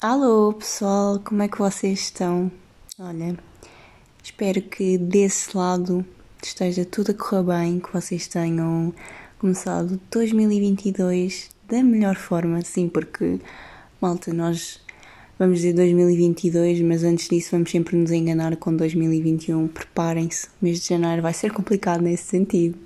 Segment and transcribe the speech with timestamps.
[0.00, 2.52] Alô pessoal, como é que vocês estão?
[3.00, 3.36] Olha,
[4.22, 6.06] espero que desse lado
[6.40, 8.94] esteja tudo a correr bem, que vocês tenham
[9.40, 13.40] começado 2022 da melhor forma, sim, porque
[14.00, 14.80] malta, nós
[15.36, 19.66] vamos dizer 2022, mas antes disso vamos sempre nos enganar com 2021.
[19.66, 22.78] Preparem-se, o mês de janeiro vai ser complicado nesse sentido.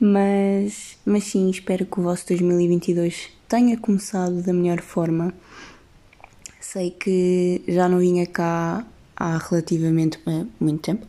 [0.00, 5.34] Mas, mas sim, espero que o vosso 2022 tenha começado da melhor forma
[6.70, 8.84] Sei que já não vinha cá
[9.16, 10.20] há relativamente
[10.60, 11.06] muito tempo,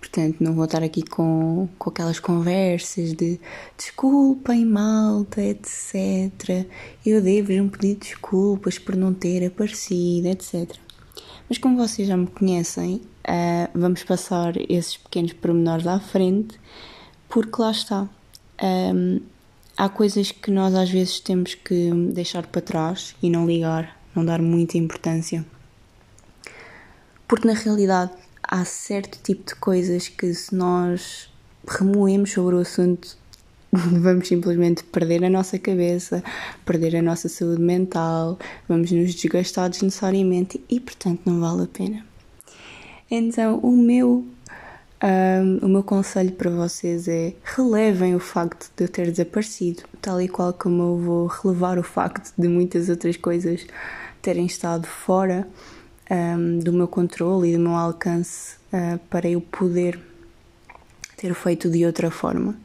[0.00, 3.38] portanto não vou estar aqui com, com aquelas conversas de
[3.76, 6.66] desculpem malta, etc.
[7.06, 10.76] Eu devo-vos um pedido de desculpas por não ter aparecido, etc.
[11.48, 16.58] Mas como vocês já me conhecem, uh, vamos passar esses pequenos pormenores à frente,
[17.28, 18.08] porque lá está.
[18.60, 19.20] Um,
[19.76, 24.24] há coisas que nós às vezes temos que deixar para trás e não ligar não
[24.24, 25.44] dar muita importância.
[27.26, 31.30] Porque na realidade há certo tipo de coisas que se nós
[31.66, 33.16] remoemos sobre o assunto
[33.72, 36.22] vamos simplesmente perder a nossa cabeça,
[36.64, 42.06] perder a nossa saúde mental, vamos nos desgastar desnecessariamente e portanto não vale a pena.
[43.10, 44.26] Então o meu
[45.02, 50.20] um, o meu conselho para vocês é relevem o facto de eu ter desaparecido, tal
[50.20, 53.64] e qual como eu vou relevar o facto de muitas outras coisas
[54.20, 55.46] terem estado fora
[56.10, 60.00] um, do meu controle e do meu alcance uh, para eu poder
[61.16, 62.56] ter feito de outra forma.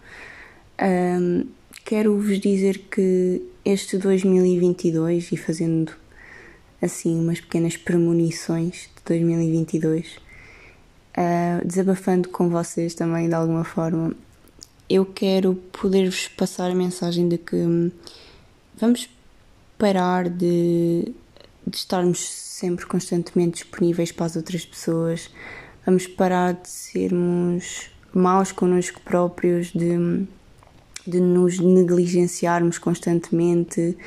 [0.82, 1.46] Um,
[1.86, 5.94] quero vos dizer que este 2022, e fazendo
[6.82, 10.23] assim umas pequenas premonições de 2022,
[11.18, 14.14] uh, desabafando com vocês também de alguma forma,
[14.90, 17.92] eu quero poder-vos passar a mensagem de que hum,
[18.80, 19.10] vamos
[19.78, 21.14] parar de
[21.66, 25.30] de estarmos sempre constantemente disponíveis para as outras pessoas,
[25.86, 30.28] vamos parar de sermos maus connosco próprios, de,
[31.08, 33.98] de nos negligenciarmos constantemente,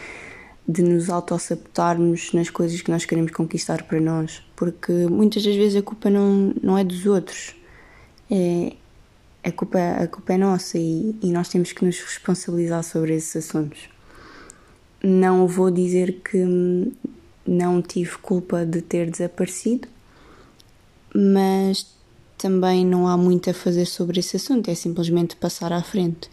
[0.69, 5.77] de nos autossabotarmos nas coisas que nós queremos conquistar para nós, porque muitas das vezes
[5.77, 7.55] a culpa não, não é dos outros,
[8.31, 8.72] é,
[9.44, 13.37] a, culpa, a culpa é nossa e, e nós temos que nos responsabilizar sobre esses
[13.37, 13.89] assuntos.
[15.05, 16.43] Não vou dizer que
[17.47, 19.87] não tive culpa de ter desaparecido,
[21.15, 21.95] mas
[22.39, 26.31] também não há muito a fazer sobre esse assunto, é simplesmente passar à frente.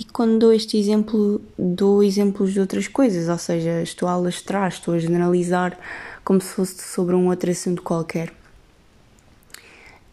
[0.00, 4.68] E quando dou este exemplo, dou exemplos de outras coisas, ou seja, estou a alastrar,
[4.68, 5.78] estou a generalizar
[6.24, 8.30] como se fosse sobre um outro assunto qualquer.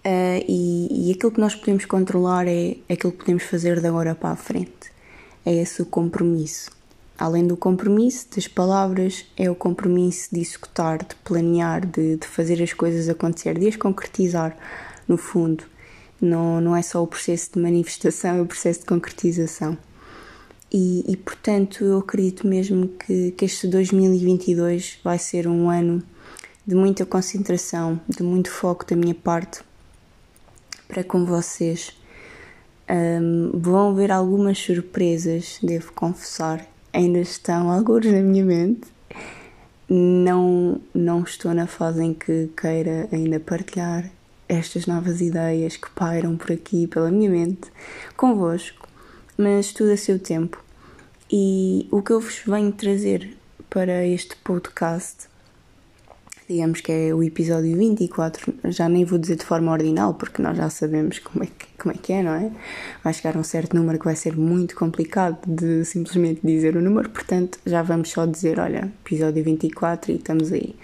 [0.06, 4.16] Uh, e, e aquilo que nós podemos controlar é aquilo que podemos fazer de agora
[4.16, 4.92] para a frente.
[5.46, 6.72] É esse o compromisso.
[7.18, 12.62] Além do compromisso das palavras, é o compromisso de executar, de planear, de, de fazer
[12.64, 14.56] as coisas acontecer, de as concretizar,
[15.10, 15.66] no fundo.
[16.22, 19.78] Não, não é só o processo de manifestação, é o processo de concretização.
[20.72, 26.04] E, e portanto, eu acredito mesmo que, que este 2022 vai ser um ano
[26.66, 29.62] de muita concentração, de muito foco da minha parte
[30.88, 31.98] para com vocês.
[32.88, 38.88] Um, vão ver algumas surpresas, devo confessar, ainda estão alguns na minha mente.
[39.90, 44.12] Não, não estou na fase em que queira ainda partilhar
[44.50, 47.72] estas novas ideias que pairam por aqui pela minha mente
[48.18, 48.88] convosco,
[49.38, 50.62] mas tudo a seu tempo.
[51.32, 53.38] E o que eu vos venho trazer
[53.70, 55.30] para este podcast
[56.50, 60.58] digamos que é o episódio 24, já nem vou dizer de forma ordinal, porque nós
[60.58, 62.52] já sabemos como é que, como é, que é, não é?
[63.04, 67.08] Vai chegar um certo número que vai ser muito complicado de simplesmente dizer o número,
[67.12, 70.76] portanto já vamos só dizer, olha, episódio 24 e estamos aí.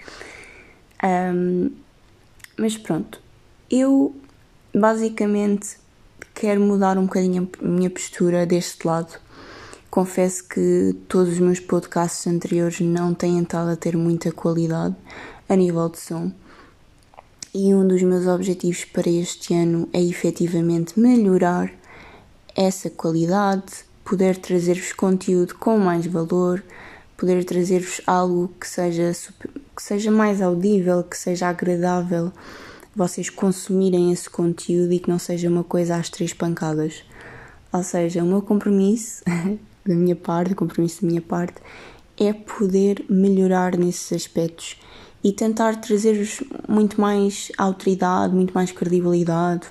[1.02, 1.72] Um,
[2.56, 3.20] mas pronto,
[3.70, 4.14] eu
[4.74, 5.78] basicamente
[6.34, 9.18] quero mudar um bocadinho a minha postura deste lado.
[9.90, 14.94] Confesso que todos os meus podcasts anteriores não têm estado a ter muita qualidade,
[15.48, 16.30] a nível de som.
[17.54, 21.72] E um dos meus objetivos para este ano é efetivamente melhorar
[22.54, 23.64] essa qualidade,
[24.04, 26.62] poder trazer-vos conteúdo com mais valor,
[27.16, 29.10] poder trazer-vos algo que seja,
[29.74, 32.30] que seja mais audível, que seja agradável
[32.96, 37.04] vocês consumirem esse conteúdo e que não seja uma coisa às três pancadas.
[37.70, 39.22] Ou seja, o meu compromisso
[39.84, 41.60] da minha parte, o compromisso da minha parte,
[42.18, 44.80] é poder melhorar nesses aspectos
[45.22, 49.66] e tentar trazer-vos muito mais autoridade, muito mais credibilidade.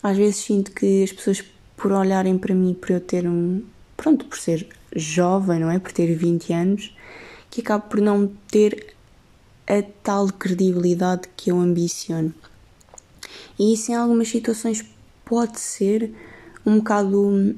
[0.00, 1.42] Às vezes sinto que as pessoas,
[1.76, 3.64] por olharem para mim, por eu ter um.
[3.96, 5.78] Pronto, por ser jovem, não é?
[5.80, 6.96] Por ter 20 anos,
[7.50, 8.93] que acabo por não ter
[9.66, 12.34] a tal credibilidade que eu ambiciono.
[13.58, 14.84] E isso em algumas situações
[15.24, 16.12] pode ser
[16.66, 17.56] um bocado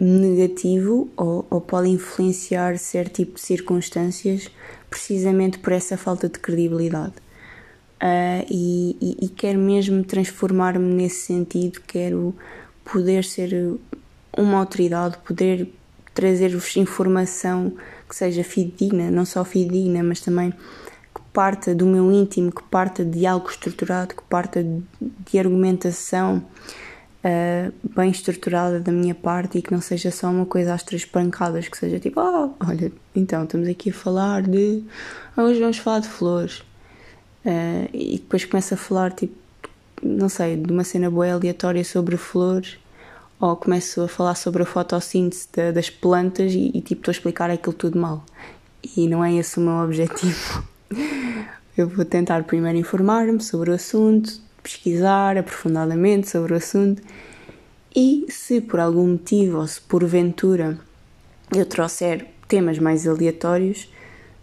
[0.00, 4.48] negativo ou, ou pode influenciar certo tipo de circunstâncias
[4.88, 7.14] precisamente por essa falta de credibilidade.
[8.00, 12.32] Uh, e, e, e, quero mesmo transformar-me nesse sentido, quero
[12.84, 13.76] poder ser
[14.36, 15.68] uma autoridade, poder
[16.14, 17.72] trazer-vos informação
[18.08, 20.54] que seja fidedigna, não só fidedigna, mas também
[21.32, 24.64] parta do meu íntimo, que parta de algo estruturado, que parta
[25.00, 26.44] de argumentação
[27.24, 31.04] uh, bem estruturada da minha parte e que não seja só uma coisa às três
[31.04, 34.82] pancadas, que seja tipo, oh, olha, então estamos aqui a falar de.
[35.36, 36.60] Hoje vamos falar de flores.
[37.44, 39.34] Uh, e depois começa a falar, tipo,
[40.02, 42.78] não sei, de uma cena boa aleatória sobre flores,
[43.40, 47.50] ou começo a falar sobre a fotossíntese das plantas e, e tipo, estou a explicar
[47.50, 48.24] aquilo tudo mal.
[48.96, 50.64] E não é esse o meu objetivo.
[51.76, 57.02] Eu vou tentar primeiro informar-me sobre o assunto, pesquisar aprofundadamente sobre o assunto
[57.94, 60.78] e se por algum motivo ou se porventura
[61.54, 63.92] eu trouxer temas mais aleatórios,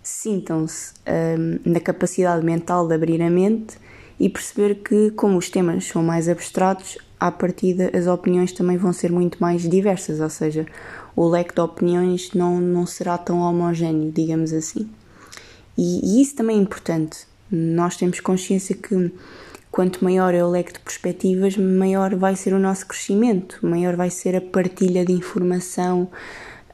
[0.01, 3.77] sintam-se um, na capacidade mental de abrir a mente
[4.19, 8.93] e perceber que, como os temas são mais abstratos, à partida as opiniões também vão
[8.93, 10.65] ser muito mais diversas, ou seja,
[11.15, 14.89] o leque de opiniões não, não será tão homogéneo, digamos assim.
[15.77, 17.27] E, e isso também é importante.
[17.51, 19.11] Nós temos consciência que
[19.71, 24.09] quanto maior é o leque de perspectivas, maior vai ser o nosso crescimento, maior vai
[24.09, 26.09] ser a partilha de informação,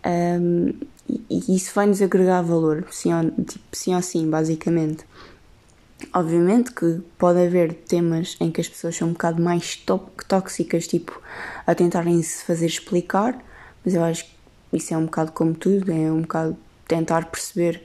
[0.06, 0.74] um,
[1.30, 5.04] e isso vai nos agregar valor, sim ou, tipo, sim ou sim, basicamente.
[6.14, 9.84] Obviamente que pode haver temas em que as pessoas são um bocado mais
[10.28, 11.20] tóxicas, tipo,
[11.66, 13.38] a tentarem se fazer explicar,
[13.84, 16.56] mas eu acho que isso é um bocado como tudo, é um bocado
[16.88, 17.84] tentar perceber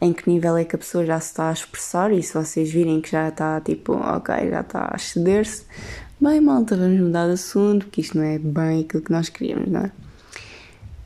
[0.00, 2.70] em que nível é que a pessoa já se está a expressar e se vocês
[2.70, 5.64] virem que já está tipo, ok, já está a ceder-se,
[6.20, 9.68] bem malta, vamos mudar de assunto, porque isto não é bem aquilo que nós queríamos,
[9.68, 9.92] não é?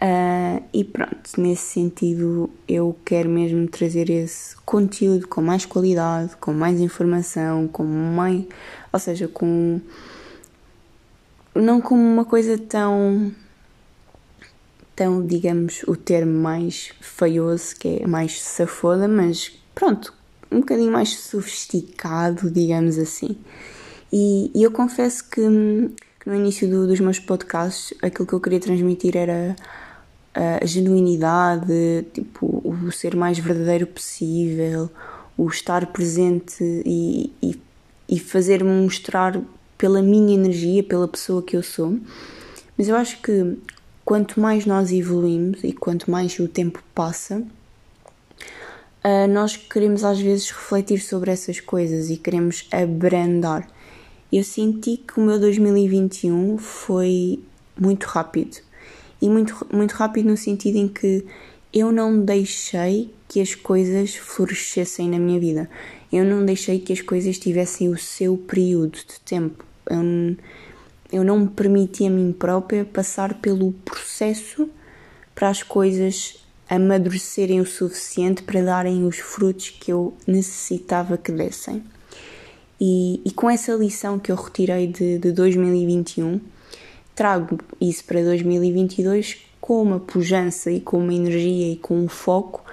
[0.03, 6.55] Uh, e pronto, nesse sentido eu quero mesmo trazer esse conteúdo com mais qualidade, com
[6.55, 8.47] mais informação, com mais.
[8.91, 9.79] ou seja, com.
[11.55, 13.31] não como uma coisa tão.
[15.01, 20.13] Tão, digamos, o termo mais feioso, que é mais safoda, mas pronto,
[20.53, 23.35] um bocadinho mais sofisticado, digamos assim.
[24.13, 25.41] E, e eu confesso que,
[26.21, 29.57] que no início do, dos meus podcasts aquilo que eu queria transmitir era
[30.35, 34.91] a genuinidade, tipo, o ser mais verdadeiro possível,
[35.35, 37.59] o estar presente e, e,
[38.07, 39.41] e fazer-me mostrar
[39.79, 41.99] pela minha energia, pela pessoa que eu sou.
[42.77, 43.57] Mas eu acho que
[44.11, 47.39] quanto mais nós evoluímos e quanto mais o tempo passa,
[49.05, 53.71] uh, nós queremos às vezes refletir sobre essas coisas e queremos abrandar.
[54.33, 57.39] Eu senti que o meu 2021 foi
[57.81, 58.57] muito rápido
[59.23, 61.25] e muito, muito rápido no sentido em que
[61.73, 65.71] eu não deixei que as coisas florescessem na minha vida.
[66.13, 69.65] Eu não deixei que as coisas tivessem o seu período de tempo.
[69.89, 70.37] Eu,
[71.13, 74.69] eu não me permiti a mim própria passar pelo processo
[75.35, 81.83] para as coisas amadurecerem o suficiente para darem os frutos que eu necessitava que dessem.
[82.81, 86.41] E, e com essa lição que eu retirei de, de 2021,
[87.15, 92.65] trago isso para 2022 com uma pujança e com uma energia e com um foco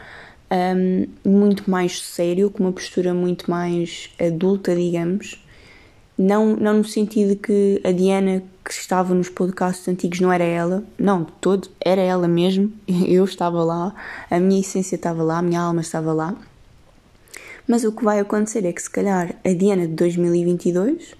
[0.49, 5.43] um, muito mais sério, com uma postura muito mais adulta, digamos.
[6.17, 10.83] Não, não no sentido que a Diana que estava nos podcasts antigos não era ela,
[10.97, 12.73] não, de todo, era ela mesmo.
[13.07, 13.93] Eu estava lá,
[14.29, 16.35] a minha essência estava lá, a minha alma estava lá.
[17.67, 21.13] Mas o que vai acontecer é que se calhar a Diana de 2022,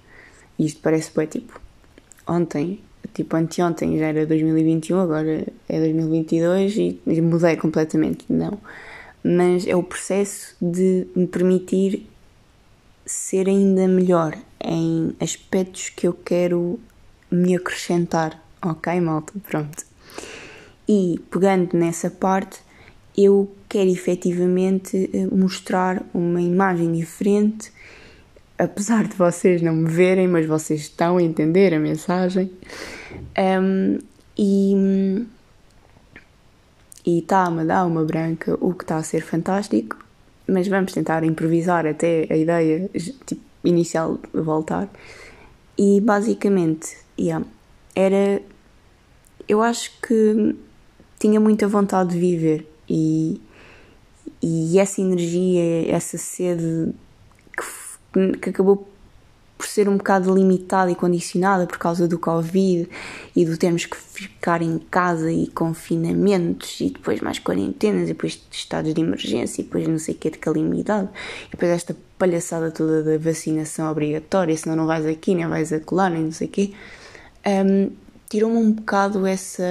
[0.58, 1.60] e isto parece bem tipo
[2.26, 2.80] ontem,
[3.14, 8.58] tipo anteontem já era 2021, agora é 2022 e, e mudei completamente, não.
[9.22, 12.07] Mas é o processo de me permitir
[13.08, 16.78] ser ainda melhor em aspectos que eu quero
[17.30, 19.32] me acrescentar, ok, malta?
[19.48, 19.84] Pronto.
[20.88, 22.60] E pegando nessa parte,
[23.16, 27.72] eu quero efetivamente eh, mostrar uma imagem diferente
[28.58, 32.50] apesar de vocês não me verem, mas vocês estão a entender a mensagem.
[33.38, 33.98] Um,
[34.36, 35.26] e
[37.06, 39.96] e está-me a dar uma branca, o que está a ser fantástico,
[40.48, 42.90] mas vamos tentar improvisar até a ideia
[43.26, 44.88] tipo, inicial voltar.
[45.76, 47.44] E basicamente, yeah,
[47.94, 48.42] era.
[49.46, 50.56] Eu acho que
[51.18, 53.40] tinha muita vontade de viver e,
[54.42, 56.92] e essa energia, essa sede
[57.56, 58.88] que, que acabou
[59.58, 62.88] por ser um bocado limitada e condicionada por causa do Covid
[63.34, 68.40] e do termos que ficar em casa e confinamentos e depois mais quarentenas e depois
[68.52, 71.08] estados de emergência e depois não sei o que de calamidade
[71.48, 76.08] e depois esta palhaçada toda da vacinação obrigatória, senão não vais aqui, nem vais acolá,
[76.08, 76.72] nem não sei o quê,
[77.44, 77.90] um,
[78.28, 79.62] tirou-me um bocado essa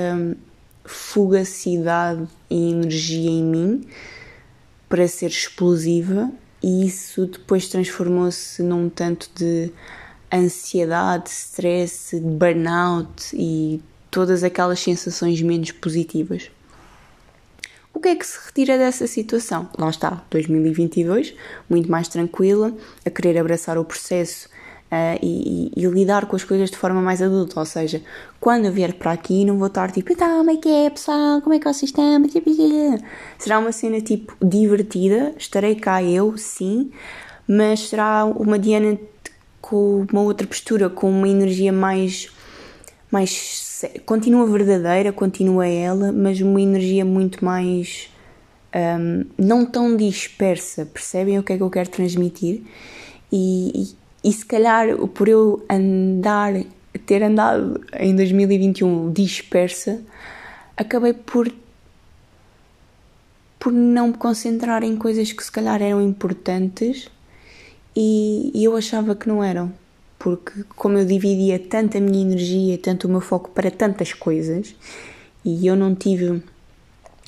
[0.84, 3.88] fugacidade e energia em mim
[4.90, 6.30] para ser explosiva
[6.68, 9.72] e isso depois transformou-se num tanto de
[10.30, 13.82] ansiedade, stress, burnout e
[14.12, 16.52] todas aquelas sensações menos positivas.
[17.94, 19.70] O que é que se retira dessa situação?
[19.78, 21.34] Lá está, 2022,
[21.70, 24.50] muito mais tranquila, a querer abraçar o processo
[24.88, 27.60] Uh, e, e, lidar com as coisas de forma mais adulta.
[27.60, 28.02] Ou seja,
[28.40, 31.42] quando eu vier para aqui, não vou estar tipo, então, como é que é, pessoal?
[31.42, 32.24] Como é que vocês estão?
[33.38, 36.90] Será uma cena tipo divertida, estarei cá eu, sim,
[37.46, 38.98] mas será uma Diana
[39.60, 42.30] com uma outra postura, com uma energia mais.
[43.12, 48.10] mais continua verdadeira, continua ela, mas uma energia muito mais.
[48.74, 52.64] Um, não tão dispersa, percebem o que é que eu quero transmitir?
[53.32, 56.54] E se calhar por eu andar,
[57.06, 60.02] ter andado em 2021 dispersa,
[60.76, 61.52] acabei por
[63.60, 67.10] por não me concentrar em coisas que se calhar eram importantes
[67.96, 69.74] e, e, eu achava que não eram.
[70.20, 74.76] Porque como eu dividia tanto a minha energia, tanto o meu foco para tantas coisas,
[75.44, 76.44] e eu não tive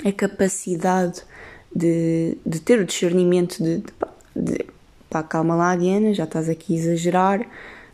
[0.06, 1.24] a capacidade
[1.76, 3.94] de, de ter o discernimento de, de,
[4.36, 4.66] de
[5.10, 7.48] pá, calma lá, Diana, já estás aqui a exagerar,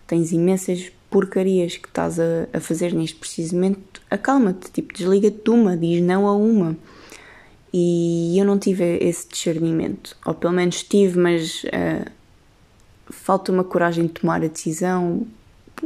[0.06, 5.50] tens imensas porcarias que estás a, a fazer neste preciso momento, acalma-te, tipo, desliga-te de
[5.50, 6.76] uma, diz não a uma.
[7.74, 12.10] E eu não tive esse discernimento, ou pelo menos tive, mas uh,
[13.10, 15.28] falta uma coragem de tomar a decisão,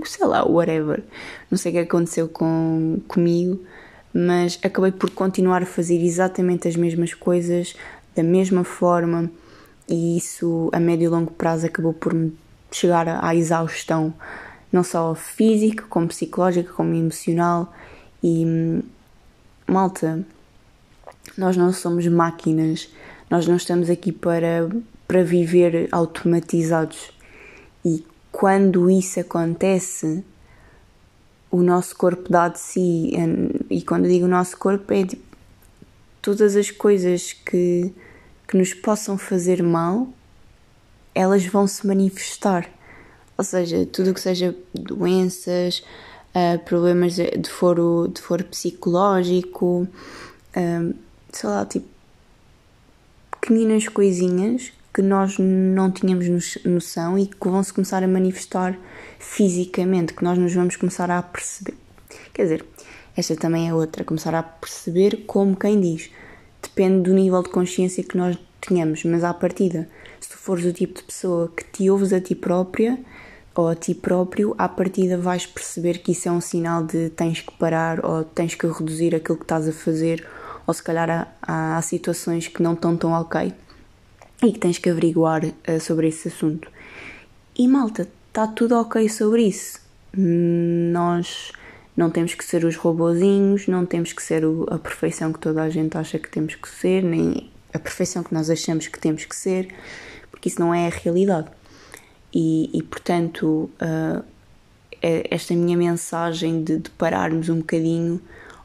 [0.03, 1.03] sei lá, whatever.
[1.49, 3.59] Não sei o que aconteceu com, comigo,
[4.13, 7.75] mas acabei por continuar a fazer exatamente as mesmas coisas,
[8.15, 9.31] da mesma forma
[9.89, 12.37] e isso a médio e longo prazo acabou por me
[12.71, 14.13] chegar à exaustão,
[14.71, 17.73] não só física, como psicológica, como emocional.
[18.23, 18.83] E
[19.67, 20.23] malta,
[21.35, 22.89] nós não somos máquinas,
[23.29, 24.69] nós não estamos aqui para,
[25.07, 27.11] para viver automatizados.
[27.83, 30.23] E quando isso acontece,
[31.49, 33.13] o nosso corpo dá de si.
[33.71, 35.23] E quando digo o nosso corpo, é tipo,
[36.21, 37.91] todas as coisas que
[38.49, 40.07] que nos possam fazer mal,
[41.13, 42.67] elas vão se manifestar.
[43.37, 45.83] Ou seja, tudo o que seja doenças,
[46.33, 49.87] uh, problemas de foro, de foro psicológico,
[50.57, 50.95] uh,
[51.31, 51.85] sei lá, tipo,
[53.39, 58.75] pequeninas coisinhas que nós não tínhamos noção e que vão se começar a manifestar
[59.19, 61.77] fisicamente, que nós nos vamos começar a perceber.
[62.33, 62.65] Quer dizer,
[63.15, 66.09] esta também é outra, começar a perceber como quem diz
[66.61, 69.89] depende do nível de consciência que nós tenhamos, mas à partida,
[70.19, 72.99] se tu fores o tipo de pessoa que te ouves a ti própria
[73.55, 77.41] ou a ti próprio, à partida vais perceber que isso é um sinal de tens
[77.41, 80.25] que parar ou tens que reduzir aquilo que estás a fazer,
[80.65, 83.53] ou se calhar há, há situações que não estão tão ok
[84.43, 86.69] e que tens que averiguar uh, sobre esse assunto.
[87.57, 89.79] E malta, está tudo ok sobre isso.
[90.15, 91.51] Nós
[91.99, 95.69] não temos que ser os robozinhos, não temos que ser a perfeição que toda a
[95.69, 99.35] gente acha que temos que ser, nem a perfeição que nós achamos que temos que
[99.35, 99.67] ser,
[100.31, 101.49] porque isso não é a realidade.
[102.33, 104.23] E, e portanto, uh,
[105.01, 108.21] esta minha mensagem de, de, pararmos um bocadinho,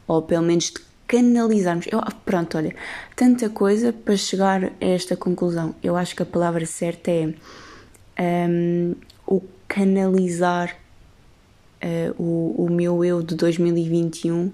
[0.07, 1.87] ou pelo menos de canalizarmos.
[1.91, 2.73] Eu, pronto, olha,
[3.17, 5.75] tanta coisa para chegar a esta conclusão.
[5.83, 8.95] Eu acho que a palavra certa é um,
[9.27, 10.84] o canalizar
[11.85, 14.51] uh, o, o meu eu de 2021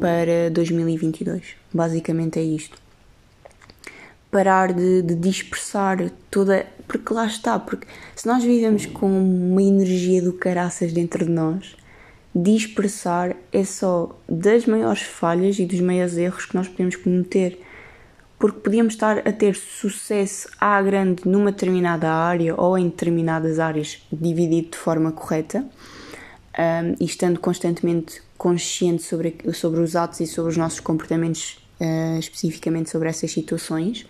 [0.00, 1.56] para 2022.
[1.72, 2.78] Basicamente é isto.
[4.30, 6.66] Parar de, de dispersar toda.
[6.86, 11.76] Porque lá está, porque se nós vivemos com uma energia do caraças dentro de nós,
[12.34, 17.60] dispersar é só das maiores falhas e dos maiores erros que nós podemos cometer.
[18.38, 24.02] Porque podíamos estar a ter sucesso à grande numa determinada área ou em determinadas áreas,
[24.12, 25.64] dividido de forma correta,
[26.58, 32.18] um, e estando constantemente consciente sobre, sobre os atos e sobre os nossos comportamentos, uh,
[32.18, 34.06] especificamente sobre essas situações,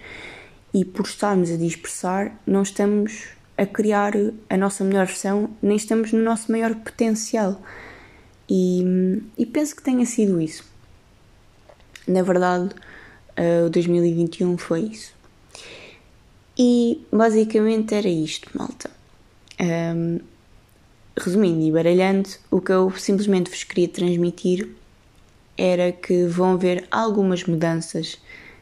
[0.72, 4.12] e por estarmos a dispersar, não estamos a criar
[4.50, 7.62] a nossa melhor versão, nem estamos no nosso maior potencial.
[8.48, 10.64] E, e penso que tenha sido isso.
[12.06, 12.74] Na verdade,
[13.38, 15.14] uh, o 2021 foi isso.
[16.58, 18.90] E basicamente era isto, malta.
[19.60, 20.20] Um,
[21.16, 24.68] resumindo e baralhando, o que eu simplesmente vos queria transmitir
[25.56, 28.18] era que vão haver algumas mudanças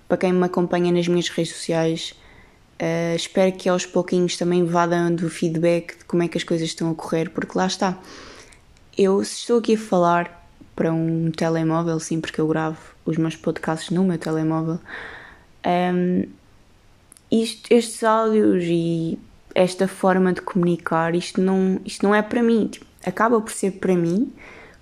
[0.07, 2.15] para quem me acompanha nas minhas redes sociais.
[2.75, 6.69] Uh, espero que aos pouquinhos também vá dando feedback de como é que as coisas
[6.69, 7.99] estão a correr, porque lá está.
[8.97, 13.91] Eu estou aqui a falar para um telemóvel, sim, porque eu gravo os meus podcasts
[13.91, 14.79] no meu telemóvel.
[15.65, 16.27] Um,
[17.31, 19.19] isto, estes áudios e
[19.55, 22.69] esta forma de comunicar, isto não, isto não é para mim.
[22.69, 24.33] Tipo, acaba por ser para mim,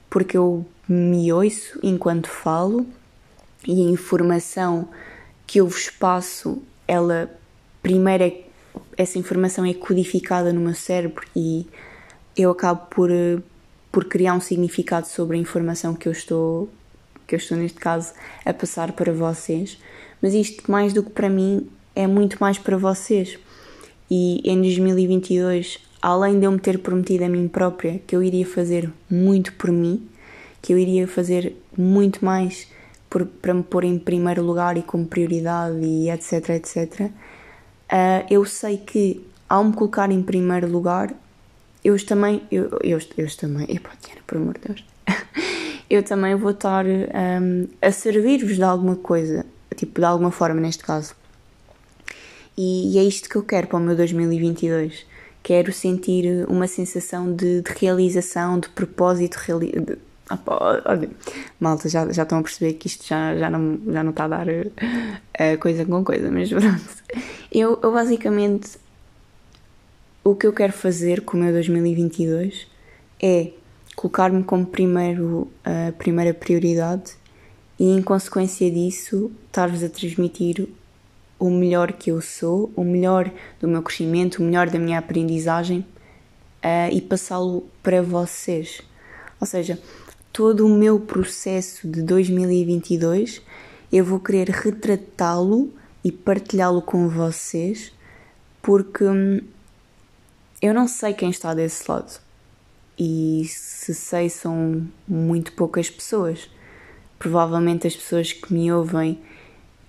[0.09, 2.87] porque eu me ouço enquanto falo
[3.67, 4.89] e a informação
[5.47, 7.31] que eu vos passo, ela
[7.83, 8.41] primeiro é,
[8.97, 11.67] essa informação é codificada no meu cérebro e
[12.37, 13.11] eu acabo por,
[13.91, 16.69] por criar um significado sobre a informação que eu estou
[17.27, 18.13] que eu estou neste caso
[18.45, 19.79] a passar para vocês,
[20.21, 23.39] mas isto mais do que para mim é muito mais para vocês.
[24.11, 28.47] E em 2022, além de eu me ter prometido a mim própria que eu iria
[28.47, 30.09] fazer muito por mim,
[30.61, 32.67] que eu iria fazer muito mais
[33.09, 38.45] por, para me pôr em primeiro lugar e como prioridade e etc, etc, uh, eu
[38.45, 41.13] sei que ao me colocar em primeiro lugar,
[41.85, 43.91] eu também, eu, eu, eu também, epá,
[44.27, 44.85] por amor de Deus,
[45.91, 50.85] eu também vou estar um, a servir-vos de alguma coisa, tipo, de alguma forma neste
[50.85, 51.15] caso.
[52.61, 55.07] E, e, é isto que eu quero para o meu 2022.
[55.43, 59.37] Quero sentir uma sensação de, de realização, de propósito.
[59.37, 59.97] Reali de,
[60.85, 61.09] olha,
[61.59, 64.29] malta, já, já estão a perceber que isto já, já, não, já não está a
[64.29, 67.03] dar uh, coisa com coisa, mas pronto.
[67.51, 68.79] Eu, eu basicamente.
[70.23, 72.67] O que eu quero fazer com o meu 2022
[73.23, 73.53] é
[73.97, 77.13] colocar-me como primeiro, a uh, primeira prioridade
[77.79, 80.69] e, em consequência disso, estar-vos a transmitir
[81.41, 85.81] o melhor que eu sou, o melhor do meu crescimento, o melhor da minha aprendizagem
[86.63, 88.83] uh, e passá-lo para vocês.
[89.41, 89.81] Ou seja,
[90.33, 93.43] todo o meu processo de 2022
[93.91, 95.73] eu vou querer retratá-lo
[96.05, 97.93] e partilhá-lo com vocês
[98.63, 99.41] porque hum,
[100.61, 102.21] eu não sei quem está desse lado
[102.99, 106.51] e se sei são muito poucas pessoas.
[107.19, 109.19] Provavelmente as pessoas que me ouvem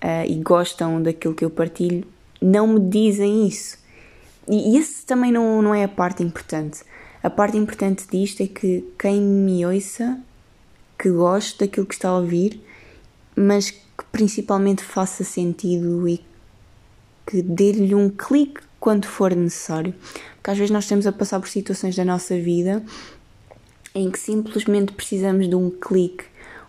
[0.02, 2.06] uh, e gostam daquilo que eu partilho
[2.40, 3.78] não me dizem isso.
[4.48, 6.82] E, isso também não, não é a parte importante.
[7.22, 10.18] A parte importante disto é que quem me ouça,
[10.98, 12.60] que goste daquilo que está a ouvir,
[13.36, 16.20] mas que principalmente faça sentido e
[17.24, 19.94] que dê-lhe um clique quando for necessário.
[20.34, 22.84] Porque às vezes nós estamos a passar por situações da nossa vida
[23.94, 26.24] em que simplesmente precisamos de um clique,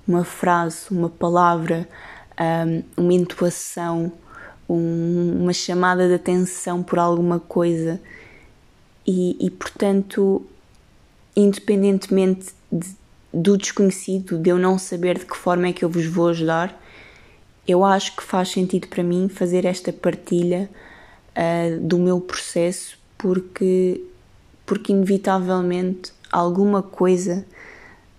[0.07, 1.87] uma frase, uma palavra,
[2.39, 4.11] um, uma intuação,
[4.67, 7.99] um, uma chamada de atenção por alguma coisa.
[9.05, 10.45] E, e portanto,
[11.35, 12.87] independentemente de,
[13.33, 16.79] do desconhecido, de eu não saber de que forma é que eu vos vou ajudar,
[17.67, 20.69] eu acho que faz sentido para mim fazer esta partilha
[21.35, 24.03] uh, do meu processo, porque,
[24.65, 27.45] porque inevitavelmente alguma coisa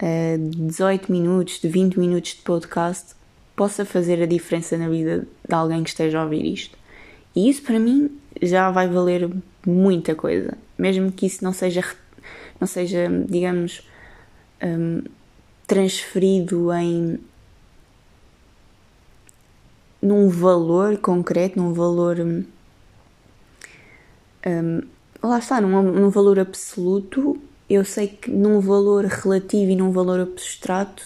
[0.02, 3.14] uh, de 18 minutos, de 20 minutos de podcast
[3.56, 6.76] possa fazer a diferença na vida de alguém que esteja a ouvir isto.
[7.34, 9.30] E isso para mim já vai valer
[9.66, 11.84] muita coisa, mesmo que isso não seja,
[12.60, 13.88] não seja digamos,
[14.62, 15.02] um,
[15.66, 17.18] transferido em
[20.00, 22.20] num valor concreto, num valor
[24.46, 24.82] um,
[25.22, 30.20] lá está, num, num valor absoluto, eu sei que num valor relativo e num valor
[30.20, 31.02] abstrato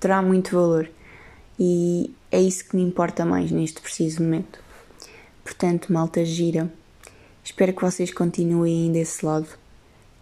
[0.00, 0.88] terá muito valor
[1.58, 4.60] e é isso que me importa mais neste preciso momento.
[5.42, 6.72] Portanto, malta gira,
[7.42, 9.48] espero que vocês continuem desse lado.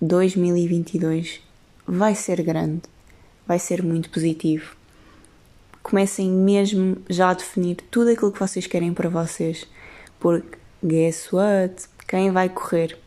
[0.01, 1.41] 2022
[1.87, 2.83] vai ser grande,
[3.47, 4.77] vai ser muito positivo.
[5.83, 9.67] Comecem mesmo já a definir tudo aquilo que vocês querem para vocês,
[10.19, 11.89] porque guess what?
[12.09, 12.99] Quem vai correr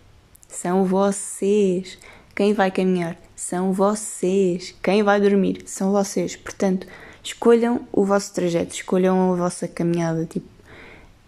[0.48, 1.98] são vocês.
[2.36, 4.76] Quem vai caminhar são vocês.
[4.84, 6.36] Quem vai dormir são vocês.
[6.36, 6.88] Portanto,
[7.30, 10.26] escolham o vosso trajeto, escolham a vossa caminhada.
[10.26, 10.48] Tipo,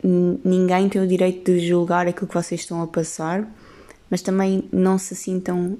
[0.04, 3.48] ninguém tem o direito de julgar aquilo que vocês estão a passar,
[4.10, 5.78] mas também não se sintam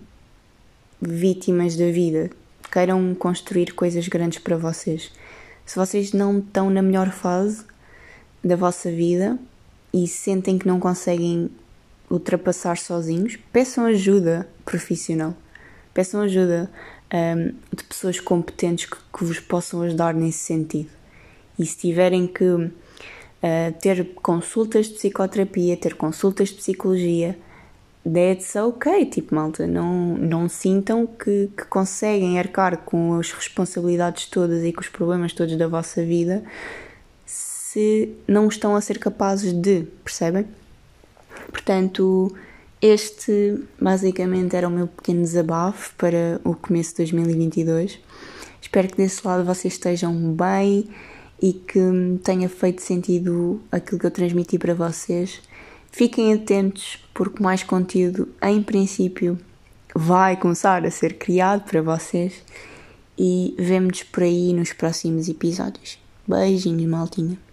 [1.02, 2.30] vítimas da vida.
[2.72, 5.12] Queiram construir coisas grandes para vocês.
[5.66, 7.66] Se vocês não estão na melhor fase
[8.44, 9.38] da vossa vida
[9.94, 11.50] e sentem que não conseguem
[12.10, 15.36] ultrapassar sozinhos, peçam ajuda profissional.
[15.94, 16.70] Peçam ajuda
[17.14, 20.90] um, de pessoas competentes que, que, vos possam ajudar nesse sentido.
[21.58, 22.72] E se tiverem que uh,
[23.82, 27.38] ter consultas de psicoterapia, ter consultas de psicologia.
[28.04, 34.64] That's ok, tipo, malta, não, não sintam que, que conseguem arcar com as responsabilidades todas
[34.64, 36.44] e com os problemas todos da vossa vida
[37.72, 40.46] se não estão a ser capazes de, percebem?
[41.50, 42.36] Portanto,
[42.82, 48.00] este basicamente era o meu pequeno desabafo para o começo de 2022.
[48.60, 50.90] Espero que desse lado vocês estejam bem
[51.42, 51.80] e que
[52.24, 55.42] tenha feito sentido aquilo que eu transmiti para vocês.
[55.92, 59.38] Fiquem atentos porque mais conteúdo, em princípio,
[59.94, 62.44] vai começar a ser criado para vocês
[63.18, 66.00] e vemo-nos por aí nos próximos episódios.
[66.28, 67.51] Beijinhos, maltinha.